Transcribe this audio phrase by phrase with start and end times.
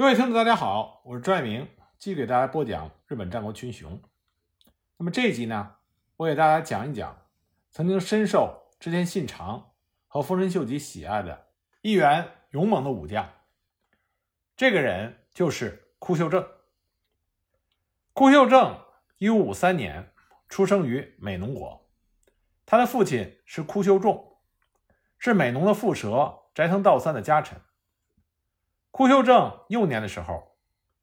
[0.00, 4.00] 各位听众，大家好，我是朱爱明，继续给大家播讲日本战国群雄。
[4.96, 5.76] 那么这一集呢，
[6.16, 7.14] 我给大家讲一讲
[7.70, 9.72] 曾经深受织田信长
[10.06, 11.48] 和丰臣秀吉喜爱的
[11.82, 13.28] 一员勇猛的武将。
[14.56, 16.48] 这个人就是枯秀正。
[18.14, 18.82] 枯秀正
[19.18, 20.14] 一五五三年
[20.48, 21.90] 出生于美浓国，
[22.64, 24.38] 他的父亲是枯秀重，
[25.18, 27.60] 是美浓的蝮蛇斋藤道三的家臣。
[28.90, 30.56] 枯秀正幼年的时候，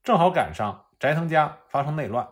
[0.04, 2.28] 正好赶上斋藤家发生内乱，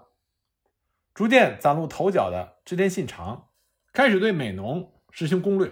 [1.13, 3.49] 逐渐崭露头角的织田信长
[3.93, 5.71] 开始对美浓实行攻略。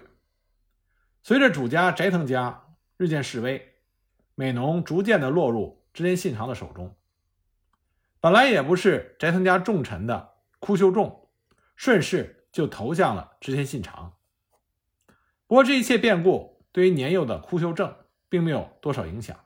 [1.22, 3.76] 随着主家斋藤家日渐式微，
[4.36, 6.96] 美浓逐渐的落入织田信长的手中。
[8.20, 11.30] 本来也不是斋藤家重臣的枯秀重，
[11.76, 14.14] 顺势就投向了织田信长。
[15.46, 17.94] 不过这一切变故对于年幼的枯秀正
[18.30, 19.43] 并没有多少影响。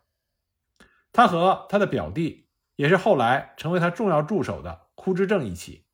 [1.17, 5.87] 他和他的表弟，也是后来成为他重要助手的枯之正一起，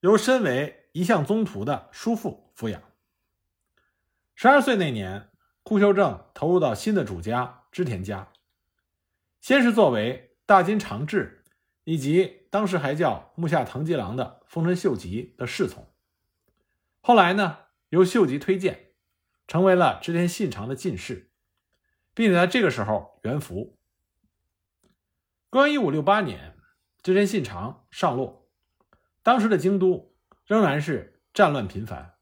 [0.00, 2.82] 由身为一向宗徒的叔父抚养。
[4.34, 5.30] 十二岁那年，
[5.62, 8.32] 枯修正投入到新的主家织田家，
[9.40, 11.44] 先是作为大金长治
[11.84, 15.86] 以及当时还叫木下藤吉郎的丰臣秀吉的侍从，
[17.00, 17.58] 后来呢，
[17.90, 18.88] 由秀吉推荐，
[19.46, 21.30] 成为了织田信长的近侍，
[22.12, 23.75] 并且在这个时候元服。
[25.48, 26.56] 公元一五六八年，
[27.02, 28.48] 织田信长上洛，
[29.22, 30.12] 当时的京都
[30.44, 32.14] 仍然是战乱频繁，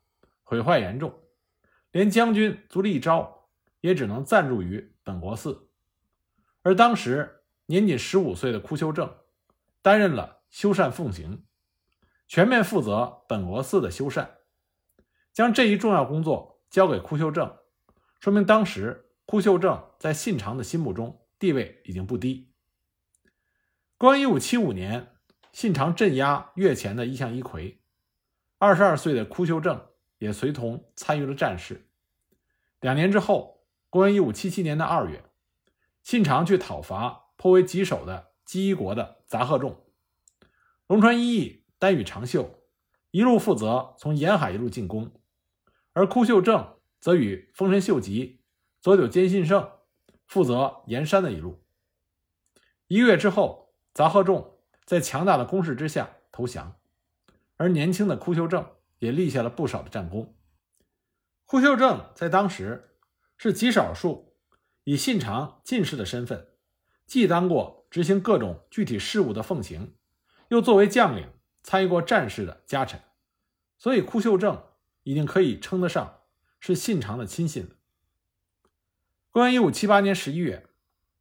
[0.42, 1.22] 毁坏严重，
[1.90, 3.48] 连将军足利义昭
[3.80, 5.70] 也只能暂住于本国寺。
[6.60, 9.16] 而当时年仅十五岁的枯秀正
[9.80, 11.46] 担任了修缮奉行，
[12.28, 14.28] 全面负责本国寺的修缮，
[15.32, 17.56] 将这一重要工作交给枯秀正，
[18.20, 22.53] 说明当时枯秀正在信长的心目中地位已经不低。
[24.04, 25.14] 公元一五七五年，
[25.50, 27.78] 信长镇压越前的一向一揆，
[28.58, 29.82] 二十二岁的枯秀正
[30.18, 31.88] 也随同参与了战事。
[32.82, 35.24] 两年之后，公元一五七七年的二月，
[36.02, 39.82] 信长去讨伐颇为棘手的姬一国的杂贺众，
[40.86, 42.62] 龙川一义单羽长秀
[43.10, 45.12] 一路负责从沿海一路进攻，
[45.94, 48.42] 而枯秀正则与丰臣秀吉、
[48.82, 49.66] 佐久间信胜
[50.26, 51.64] 负责沿山的一路。
[52.88, 53.63] 一个月之后。
[53.94, 56.76] 杂贺众在强大的攻势之下投降，
[57.56, 58.68] 而年轻的枯秀正
[58.98, 60.36] 也立下了不少的战功。
[61.44, 62.96] 枯秀正在当时
[63.36, 64.34] 是极少数
[64.82, 66.48] 以信长进士的身份，
[67.06, 69.94] 既当过执行各种具体事务的奉行，
[70.48, 71.30] 又作为将领
[71.62, 73.00] 参与过战事的家臣，
[73.78, 74.60] 所以枯秀正
[75.04, 76.22] 已经可以称得上
[76.58, 77.70] 是信长的亲信了。
[79.30, 80.66] 公元一五七八年十一月，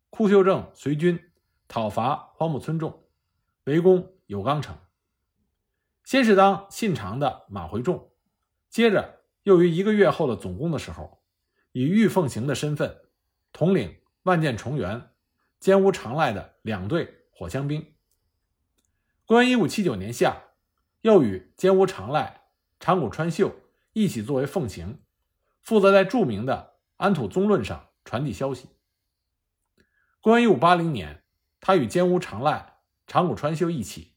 [0.10, 1.30] 枯秀正随军。
[1.68, 3.04] 讨伐荒木村重，
[3.64, 4.78] 围攻有冈城。
[6.04, 8.12] 先是当信长的马回众，
[8.70, 11.24] 接着又于一个月后的总攻的时候，
[11.72, 13.02] 以御奉行的身份
[13.52, 15.10] 统领万箭重元、
[15.60, 17.94] 兼屋长赖的两队火枪兵。
[19.26, 20.44] 公元一五七九年夏，
[21.02, 22.44] 又与兼屋长赖、
[22.80, 23.56] 长谷川秀
[23.94, 25.02] 一起作为奉行，
[25.62, 28.68] 负责在著名的安土宗论上传递消息。
[30.22, 31.23] 公元一五八零年。
[31.66, 34.16] 他与兼屋长赖、长谷川秀一起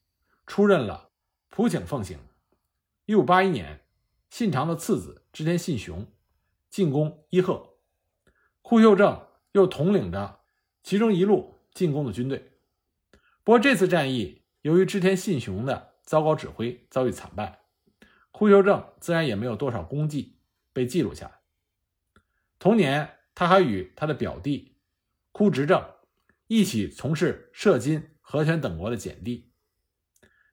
[0.48, 1.12] 出任了
[1.48, 2.18] 浦井奉行。
[3.04, 3.86] 一五八一年，
[4.28, 6.12] 信长的次子织田信雄
[6.68, 7.76] 进攻伊贺，
[8.62, 10.40] 枯秀正又统领着
[10.82, 12.58] 其中一路进攻的军队。
[13.44, 17.60] 不过这次战役，由于织田信雄的糟糕指挥，遭遇惨败，
[18.32, 20.40] 枯秀正自然也没有多少功绩
[20.72, 21.38] 被记录下来。
[22.58, 24.78] 同年，他还与他的表弟
[25.30, 25.80] 枯直正。
[26.48, 29.52] 一起从事摄津、和泉等国的减地。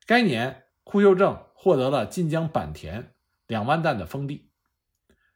[0.06, 3.14] 该年，库秀正获得了晋江坂田
[3.48, 4.52] 两万担的封地，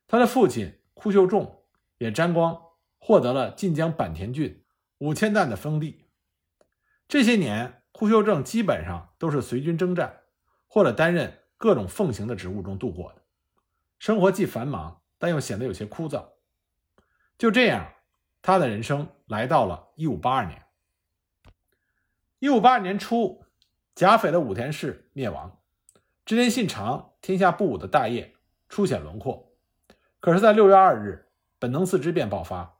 [0.08, 1.64] 他的父亲库秀重
[1.98, 2.60] 也沾光
[2.98, 4.66] 获得了晋江坂田郡
[4.98, 6.10] 五千担的封地。
[7.08, 10.22] 这些年，库秀正基本上都是随军征战，
[10.68, 13.22] 或者担任各种奉行的职务中度过的，
[14.00, 16.26] 生活既繁忙，但又显得有些枯燥。
[17.38, 17.94] 就这样。
[18.48, 20.64] 他的人生来到了一五八二年。
[22.40, 23.44] 一五八二年初，
[23.94, 25.60] 甲斐的武田氏灭亡，
[26.24, 28.36] 织田信长天下不武的大业
[28.70, 29.52] 初显轮廓。
[30.22, 31.28] 可是，在六月二日，
[31.60, 32.80] 本能寺之变爆发，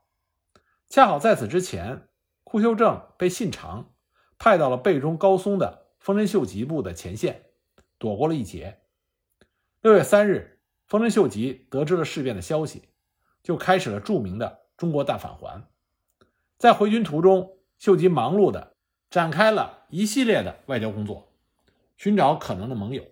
[0.88, 2.08] 恰好在此之前，
[2.44, 3.92] 枯秀正被信长
[4.38, 7.42] 派到了背中高松的丰臣秀吉部的前线，
[7.98, 8.80] 躲过了一劫。
[9.82, 12.88] 六月三日，丰臣秀吉得知了事变的消息，
[13.42, 14.57] 就开始了著名的。
[14.78, 15.64] 中国大返还，
[16.56, 18.76] 在回军途中，秀吉忙碌的
[19.10, 21.32] 展开了一系列的外交工作，
[21.96, 23.04] 寻找可能的盟友。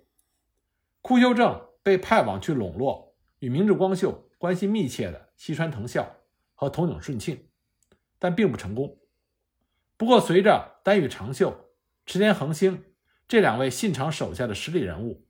[1.03, 6.09] 枯修正被派往去笼络与明治光秀关系密切的西川藤孝
[6.55, 7.49] 和筒井顺庆，
[8.21, 8.97] 但并不成功。
[9.97, 11.73] 不过，随着丹羽长秀、
[12.07, 12.85] 池田恒兴
[13.27, 15.27] 这两位信长手下的实力人物，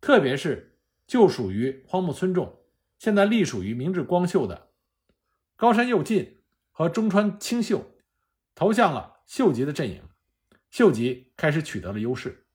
[0.00, 0.76] 特别是
[1.06, 2.58] 就属于荒木村重，
[2.98, 4.67] 现在隶属于明治光秀的
[5.58, 6.38] 高山右近
[6.70, 7.84] 和中川清秀，
[8.54, 10.04] 投向了秀吉的阵营，
[10.70, 12.46] 秀吉开始取得了优势。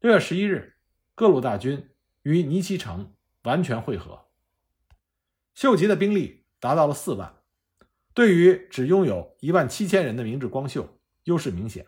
[0.00, 0.76] 六月十一日，
[1.14, 1.88] 各路大军
[2.24, 3.14] 与尼崎城
[3.44, 4.26] 完全会合，
[5.54, 7.36] 秀吉的兵力达到了四万。
[8.12, 11.86] 对于只拥有一万七千人的明治光秀，优势明显。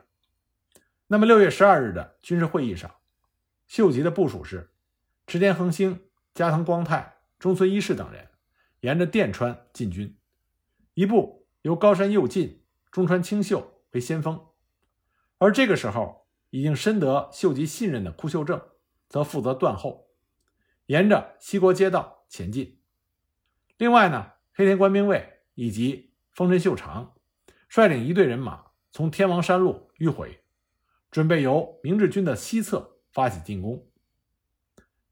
[1.09, 2.91] 那么六月十二日的军事会议上，
[3.69, 4.73] 秀吉的部署是：
[5.27, 8.31] 池田恒兴、加藤光太、中村一世等人
[8.81, 10.17] 沿着电川进军，
[10.95, 14.49] 一部由高山右近、中川清秀为先锋，
[15.39, 18.61] 而这个时候已经深得秀吉信任的枯秀正
[19.09, 20.11] 则负责断后，
[20.87, 22.79] 沿着西国街道前进。
[23.79, 27.15] 另外呢，黑田官兵卫以及丰臣秀长
[27.69, 30.45] 率领一队人马从天王山路迂回，
[31.11, 33.89] 准备由明治军的西侧发起进攻。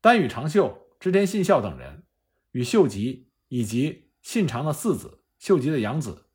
[0.02, 2.04] 丹羽长秀、织田信孝等人
[2.52, 6.26] 与秀吉以及信长的四子、秀吉的养子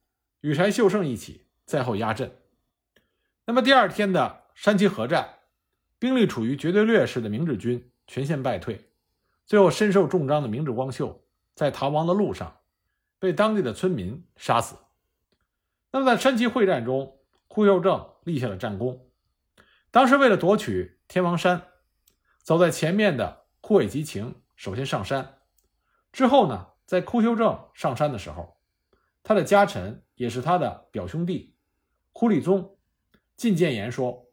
[0.41, 2.35] 羽柴秀胜一起在后压阵。
[3.45, 5.35] 那么第二天的山崎合战，
[5.97, 8.89] 兵力处于绝对劣势的明治军全线败退，
[9.45, 11.23] 最后身受重伤的明治光秀
[11.53, 12.57] 在逃亡的路上。
[13.17, 14.75] 被当地的村民杀死。
[15.91, 17.17] 那么，在山崎会战中，
[17.47, 19.09] 枯秀正立下了战功。
[19.89, 21.63] 当时，为了夺取天王山，
[22.43, 25.39] 走在前面的枯尾吉晴首先上山。
[26.11, 28.54] 之后呢，在枯秀正上山的时候，
[29.27, 31.55] 他的家臣也是他的表兄弟
[32.13, 32.77] 枯立宗
[33.35, 34.29] 进谏言说：“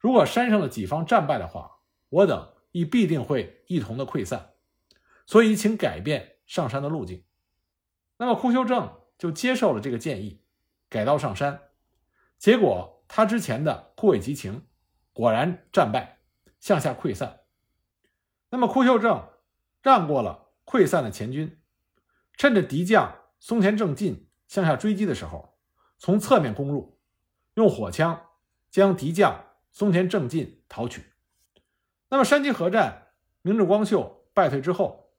[0.00, 4.54] 如果山上的己方战败的话，我等亦必定会一同的溃散。
[5.26, 7.22] 所以，请改变上山的路径。”
[8.16, 10.42] 那么，枯修正就接受了这个建议，
[10.88, 11.60] 改道上山。
[12.38, 14.66] 结果，他之前的枯尾吉晴
[15.12, 16.20] 果然战败，
[16.58, 17.40] 向下溃散。
[18.48, 19.28] 那么，枯修正
[19.82, 21.60] 让过了溃散的前军，
[22.38, 25.54] 趁着敌将松田正进向下追击的时候，
[25.96, 26.98] 从侧面攻入，
[27.54, 28.20] 用火枪
[28.68, 31.04] 将敌将松田正进讨取。
[32.08, 33.12] 那么，山崎合战，
[33.42, 35.12] 明治光秀败退之后，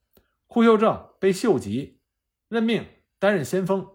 [0.48, 2.02] 枯修正被秀吉。
[2.50, 2.86] 任命
[3.20, 3.88] 担任先锋，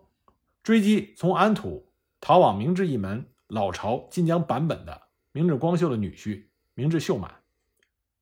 [0.62, 7.42] 追击从安土逃往明治一门老巢晋江版本的明治光秀的女婿明治秀满。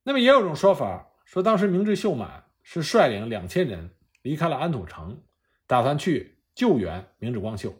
[0.03, 5.23] 那么也有种说法说，当时明治秀满是率领两千人离开了安土城，
[5.65, 7.75] 打算去救援明治光秀，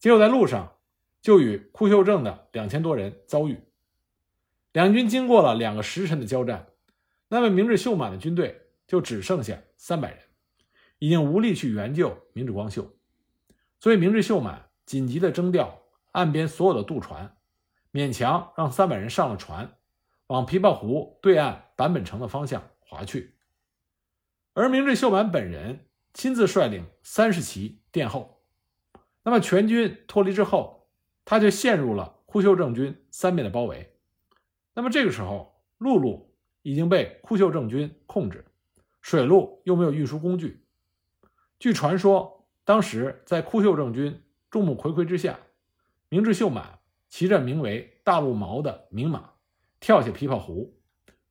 [0.00, 0.76] 结果在路上
[1.20, 3.60] 就与枯秀正的两千多人遭遇。
[4.72, 6.66] 两军经过了两个时辰的交战，
[7.28, 10.18] 那么明治秀满的军队就只剩下三百人。
[11.00, 12.96] 已经无力去援救明治光秀，
[13.78, 15.82] 所以明治秀满紧急的征调
[16.12, 17.36] 岸边所有的渡船，
[17.92, 19.76] 勉强让三百人上了船，
[20.28, 23.34] 往琵琶湖对岸坂本城的方向划去。
[24.54, 28.40] 而明治秀满本人亲自率领三十骑殿后。
[29.22, 30.88] 那么全军脱离之后，
[31.24, 33.94] 他就陷入了枯秀正军三面的包围。
[34.74, 38.44] 那么这个时候，陆路已经被枯秀正军控制，
[39.00, 40.64] 水路又没有运输工具。
[41.58, 45.38] 据传说，当时在枯秀正军众目睽睽之下，
[46.08, 46.78] 明智秀满
[47.08, 49.30] 骑着名为大陆毛的名马，
[49.80, 50.78] 跳下琵琶湖，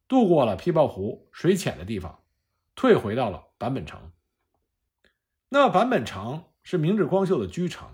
[0.08, 2.24] 渡过了琵琶湖水浅的地方，
[2.76, 4.00] 退回到了坂本城。
[5.54, 7.88] 那么坂本城是明治光秀的居城。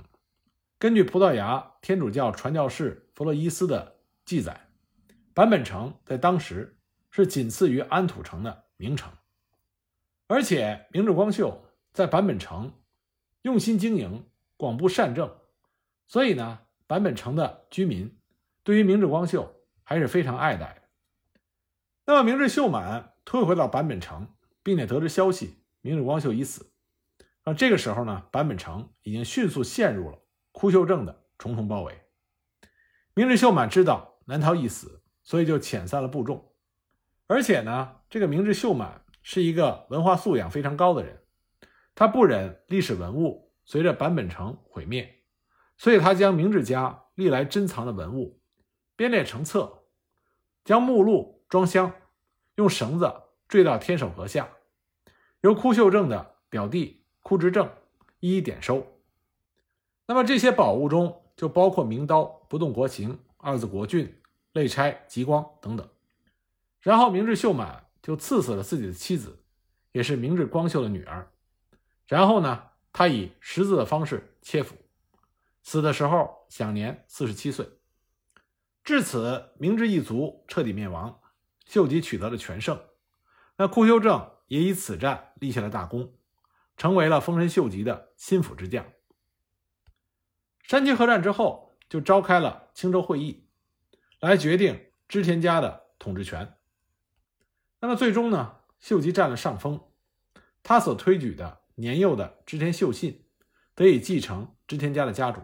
[0.78, 4.70] 根据葡萄牙天主教传教士弗洛伊斯的记载，
[5.36, 6.80] 坂本城在当时
[7.12, 9.12] 是仅次于安土城的名城，
[10.28, 11.66] 而且明治光秀。
[11.92, 12.72] 在坂本城
[13.42, 15.30] 用心经营，广布善政，
[16.08, 18.18] 所以呢，坂本城的居民
[18.64, 20.88] 对于明治光秀还是非常爱戴。
[22.06, 24.30] 那么，明治秀满退回到坂本城，
[24.64, 26.69] 并且得知消息，明治光秀已死。
[27.50, 30.20] 而这个时候呢，坂本城已经迅速陷入了
[30.52, 32.00] 枯秀正的重重包围。
[33.16, 36.54] 明智秀满知道难逃一死，所以就遣散了部众。
[37.26, 41.24] 而且呢，这个明智秀满是一个文化素养非常高的人。
[41.96, 45.24] 他不忍历史文物随着坂本城毁灭，
[45.76, 48.40] 所以他将明治家历来珍藏的文物
[48.96, 49.86] 编列成册，
[50.64, 51.92] 将目录装箱，
[52.58, 53.12] 用绳子
[53.48, 54.48] 坠到天守阁下，
[55.42, 57.70] 由枯秀正的表弟枯直正
[58.20, 58.86] 一一点收。
[60.06, 64.22] 那么这些宝物中就包括名刀、不动国情、二字国俊、
[64.54, 65.88] 内差、吉光等等。
[66.82, 69.44] 然后明治秀满就赐死了自己的妻子，
[69.92, 71.32] 也是明治光秀的女儿。
[72.08, 74.76] 然后呢，他以十字的方式切腹，
[75.62, 77.70] 死的时候享年四十七岁。
[78.84, 81.20] 至此，明治一族彻底灭亡，
[81.66, 82.82] 秀吉取得了全胜。
[83.58, 86.14] 那库修正也以此战立下了大功，
[86.80, 88.86] 成为了丰臣秀吉的心腹之将。
[90.64, 93.50] 山崎合战之后，就召开了青州会议，
[94.22, 96.56] 来决定织田家的统治权。
[97.82, 99.90] 那么最终呢，秀吉占了上风，
[100.64, 103.26] 他所推举的年幼的织田秀信
[103.76, 105.42] 得以继承织田家的家主。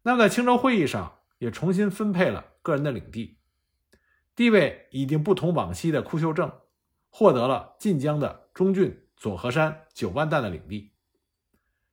[0.00, 3.38] 那么在青州会议上，也重新分配了个人的领地，
[4.34, 6.50] 地位已经不同往昔的枯修正
[7.10, 10.92] 获得了晋江的中郡佐和山九万担的领地，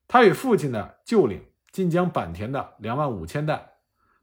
[0.07, 1.43] 他与父亲的旧领。
[1.71, 3.71] 晋江坂田的两万五千担，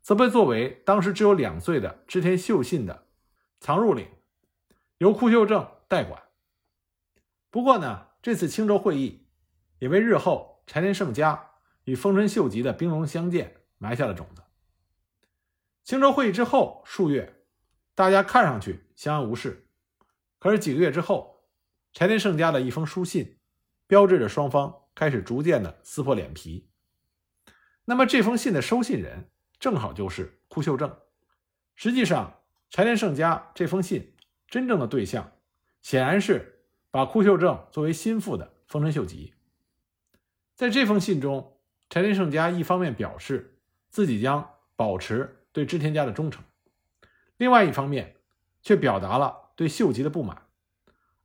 [0.00, 3.08] 则被作为当时只有两岁的织田秀信的
[3.60, 4.08] 藏入领，
[4.96, 6.22] 由库秀正代管。
[7.50, 9.28] 不过呢，这次青州会议
[9.80, 11.50] 也为日后柴田胜家
[11.84, 14.42] 与丰臣秀吉的兵戎相见埋下了种子。
[15.84, 17.44] 青州会议之后数月，
[17.94, 19.68] 大家看上去相安无事，
[20.38, 21.31] 可是几个月之后，
[21.92, 23.38] 柴田胜家的一封书信，
[23.86, 26.70] 标志着双方开始逐渐的撕破脸皮。
[27.84, 30.96] 那么这封信的收信人正好就是枯秀正。
[31.74, 34.14] 实际上，柴田胜家这封信
[34.46, 35.32] 真正的对象，
[35.82, 39.34] 显然是把枯秀正作为心腹的丰臣秀吉。
[40.54, 41.58] 在这封信中，
[41.90, 43.58] 柴田胜家一方面表示
[43.90, 46.42] 自己将保持对织田家的忠诚，
[47.36, 48.16] 另外一方面
[48.62, 50.46] 却表达了对秀吉的不满，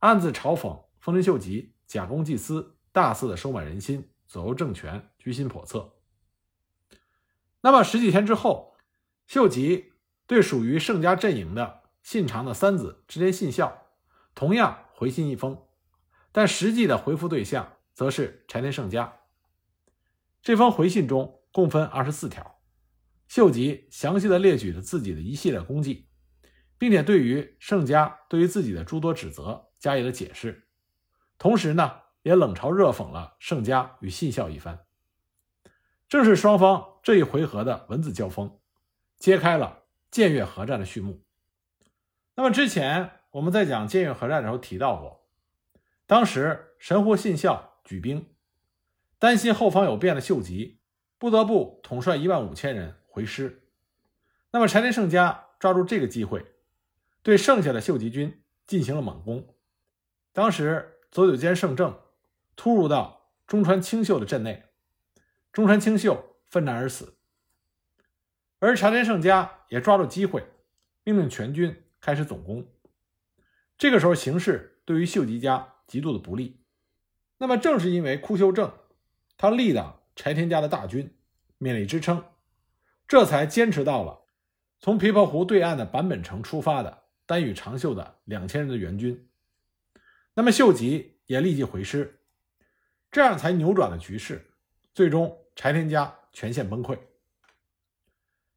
[0.00, 5.94] 暗自嘲讽丰臣秀吉假公济私，大肆的收买人心，左右政权，居心叵测。
[7.60, 8.76] 那么十几天之后，
[9.26, 9.92] 秀吉
[10.26, 13.88] 对属于盛家阵营的信长的三子织田信孝
[14.36, 15.66] 同样回信一封，
[16.30, 19.20] 但实际的回复对象则是柴田胜家。
[20.40, 22.60] 这封回信中共分二十四条，
[23.26, 26.06] 秀吉详细的列举了自己的一系列功绩，
[26.78, 30.66] 并且对于盛家对于自己的诸多指责加以了解释，
[31.38, 34.84] 同时呢，也冷嘲热讽了盛家与信孝一番。
[36.08, 38.58] 正是双方这一回合的文字交锋，
[39.18, 41.22] 揭开了建越合战的序幕。
[42.34, 45.26] 那么之前我们在讲建越合战的时候提到过，
[46.06, 48.26] 当时神户信孝举兵，
[49.18, 50.80] 担心后方有变的秀吉，
[51.18, 53.68] 不得不统帅一万五千人回师。
[54.50, 56.54] 那么柴田胜家抓住这个机会，
[57.22, 59.54] 对剩下的秀吉军进行了猛攻。
[60.38, 61.98] 当时佐久间胜政
[62.54, 64.66] 突入到中川清秀的阵内。
[65.52, 67.18] 中川清秀愤难而死，
[68.60, 70.46] 而柴田胜家也抓住机会，
[71.02, 72.64] 命令全军开始总攻。
[73.76, 76.62] 这个时候形势对于秀吉家极度的不利。
[77.38, 78.72] 那么正是因为枯秀正
[79.36, 81.18] 他力挡柴田家的大军，
[81.58, 82.24] 勉力支撑，
[83.08, 84.20] 这才坚持到了
[84.78, 89.24] 从琵琶湖对岸的坂本城出发的丹羽长秀的两千人的援军。
[90.38, 92.20] 那么秀吉也立即回师，
[93.10, 94.52] 这样才扭转了局势。
[94.94, 96.96] 最终，柴田家全线崩溃。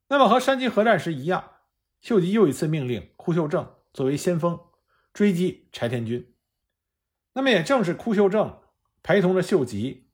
[0.06, 1.54] 那么和山崎合战时一样，
[2.00, 4.60] 秀吉又一次命令枯秀正作为先锋
[5.12, 6.32] 追击柴田军。
[7.32, 8.60] 那么也正是枯秀正
[9.02, 10.08] 陪同着秀吉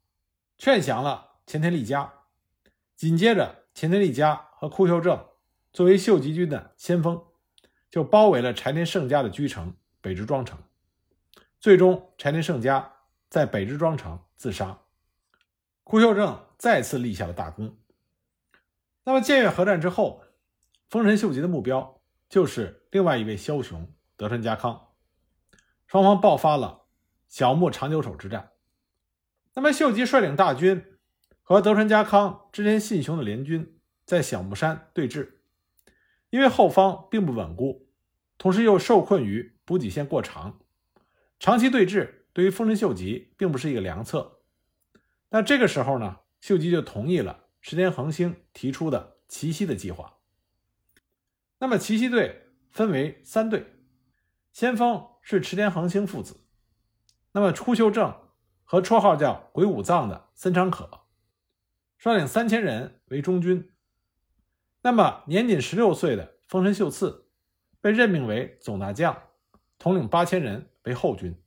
[0.56, 2.14] 劝降了前田利家，
[2.96, 5.22] 紧接着前田利家和枯秀正
[5.74, 7.22] 作为秀吉军的先锋，
[7.90, 10.58] 就包围了柴田胜家的居城北直庄城。
[11.60, 12.92] 最终，柴田胜家
[13.28, 14.78] 在北之庄城自杀。
[15.82, 17.76] 枯秀正再次立下了大功。
[19.04, 20.22] 那么建越合战之后，
[20.88, 24.92] 丰臣秀吉的目标就是另外一位枭雄德川家康，
[25.86, 26.84] 双方爆发了
[27.26, 28.52] 小牧长久手之战。
[29.54, 30.98] 那么秀吉率领大军
[31.42, 35.38] 和德川家康、之间信雄的联军在小牧山对峙，
[36.30, 37.88] 因为后方并不稳固，
[38.36, 40.60] 同时又受困于补给线过长，
[41.38, 44.40] 长期对峙对于丰臣秀吉并不是一个良策。
[45.30, 50.18] 那这个时候呢，秀吉就同意了石田恒星提出的奇袭的计划。
[51.58, 53.66] 那么奇袭队分为三队，
[54.52, 56.40] 先锋是池田恒星父子，
[57.32, 58.14] 那么初秀正
[58.64, 60.88] 和绰号叫鬼武藏的森长可，
[61.98, 63.72] 率领三千人为中军。
[64.82, 67.28] 那么年仅十六岁的丰臣秀次
[67.80, 69.24] 被任命为总大将，
[69.78, 71.40] 统领八千人为后军。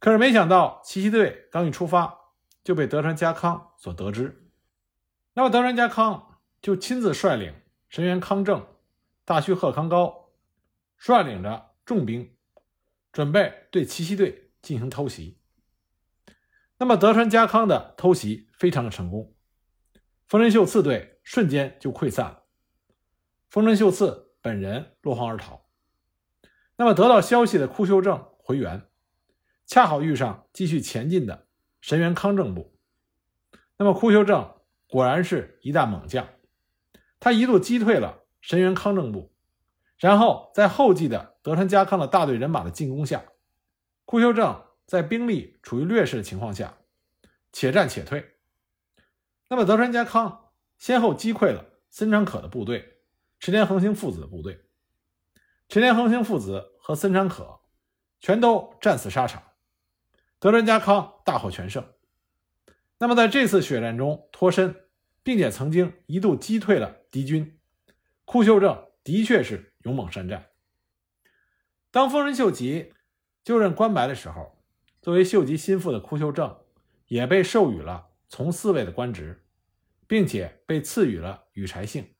[0.00, 2.26] 可是没想到奇袭队刚一出发。
[2.66, 4.50] 就被德川家康所得知。
[5.34, 7.54] 那么德川家康就亲自率领
[7.88, 8.66] 神原康正、
[9.24, 10.32] 大须贺康高，
[10.96, 12.36] 率领着重兵，
[13.12, 15.38] 准备对奇袭队进行偷袭。
[16.78, 19.36] 那么德川家康的偷袭非常的成功，
[20.26, 22.42] 丰臣秀次队瞬间就溃散了，
[23.48, 25.65] 丰臣秀次本人落荒而逃。
[26.76, 28.86] 那么得到消息的枯修正回援，
[29.66, 31.46] 恰好遇上继续前进的
[31.80, 32.76] 神原康正部。
[33.76, 34.52] 那么枯修正。
[34.88, 36.28] 果然是一大猛将，
[37.18, 39.34] 他一度击退了神原康正部，
[39.98, 43.24] 然后在后继的德川家康的大队人马的进攻下，
[44.04, 46.78] 枯修正在兵力处于劣势的情况下，
[47.52, 48.36] 且战且退。
[49.48, 53.00] 那么德川家康先后击溃了森长可的部队、
[53.40, 54.65] 池田恒星父子的部队，
[55.68, 57.60] 池田恒星父子和森长可
[58.20, 59.42] 全都战死沙场，
[60.38, 61.84] 德川家康大获全胜。
[62.98, 64.86] 那么在这次血战中脱身，
[65.22, 67.58] 并且曾经一度击退了敌军，
[68.24, 70.46] 枯秀正的确是勇猛善战。
[71.90, 72.94] 当丰臣秀吉
[73.42, 74.62] 就任关白的时候，
[75.02, 76.58] 作为秀吉心腹的枯秀正
[77.06, 79.44] 也被授予了从四位的官职，
[80.06, 82.14] 并且被赐予了羽柴姓。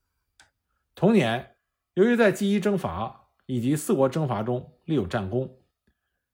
[0.94, 1.56] 同年，
[1.94, 5.58] 由于在纪伊征伐以及四国征伐中立有战功，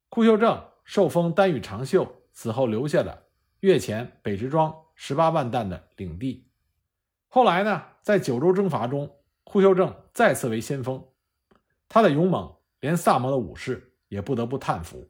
[0.09, 3.28] 库秀正受封丹羽长秀，死后留下的。
[3.61, 6.49] 越前北直庄十八万担的领地，
[7.28, 11.07] 后来呢，在九州征伐中，库秀正再次为先锋，
[11.88, 15.09] 他的勇猛连萨摩的武士也不得不叹服。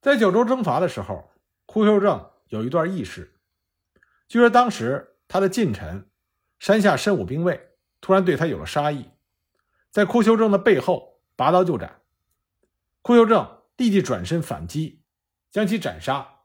[0.00, 1.28] 在九州征伐的时候，
[1.66, 3.34] 库秀正有一段轶事，
[4.28, 6.08] 据说当时他的近臣
[6.60, 7.70] 山下深武兵卫
[8.00, 9.10] 突然对他有了杀意，
[9.90, 12.02] 在枯修正的背后拔刀就斩，
[13.02, 15.02] 枯修正立即转身反击，
[15.50, 16.42] 将其斩杀。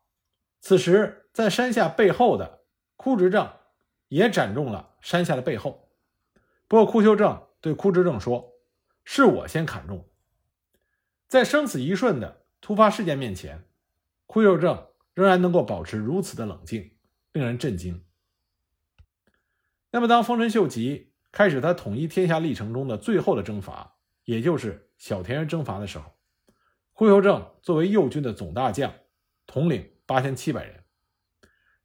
[0.61, 3.51] 此时，在山下背后的枯直正
[4.07, 5.89] 也斩中了山下的背后。
[6.67, 8.53] 不过，枯修正对枯直正说
[9.03, 10.09] ：“是我先砍中。”
[11.27, 13.67] 在生死一瞬的突发事件面前，
[14.25, 16.95] 枯修正仍然能够保持如此的冷静，
[17.33, 18.05] 令人震惊。
[19.91, 26.13] 那么，当丰臣秀吉开始他统一天下历程中的最后的征伐，也就是小田园征伐的时候，
[26.93, 28.93] 枯修正作为右军的总大将，
[29.45, 29.89] 统领。
[30.05, 30.83] 八千七百人，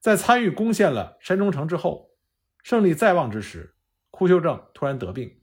[0.01, 2.17] 在参与攻陷了山中城之后，
[2.65, 3.77] 胜利在望之时，
[4.11, 5.41] 枯修正突然得病。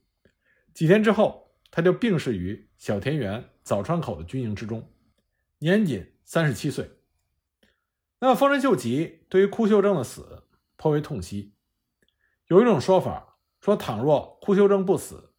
[0.74, 4.92] 几天之后，他就病逝于小田园早川口的军营之中，
[5.60, 6.90] 年仅三十七岁。
[8.18, 10.44] 那么，丰臣秀吉对于枯修正的死
[10.76, 11.54] 颇为痛惜。
[12.48, 13.25] 有一种说法
[13.66, 15.32] 说，倘若枯修正不死，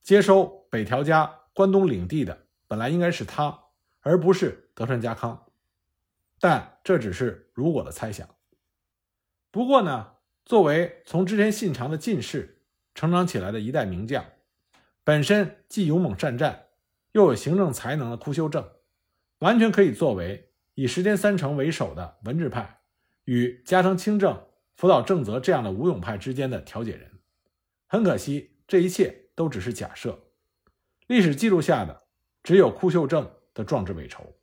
[0.00, 3.64] 接收北条家关东领地的本来应该是他，
[4.00, 5.46] 而不是德川家康。
[6.38, 8.28] 但这只是如果的猜想。
[9.50, 10.12] 不过呢，
[10.44, 12.62] 作为从织田信长的近侍
[12.94, 14.24] 成长起来的一代名将，
[15.02, 16.66] 本身既勇猛善战，
[17.10, 18.70] 又有行政才能的枯修正，
[19.40, 22.82] 完全可以作为以石田三成为首的文治派
[23.24, 27.10] 与加藤清正、福岛正则这样的武勇派之间的调解人。
[27.86, 30.18] 很可惜，这一切都只是假设。
[31.06, 32.04] 历史记录下的
[32.42, 34.34] 只有枯秀正的壮志未酬。